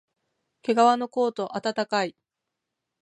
[0.63, 2.15] けがわのコート、あたたかい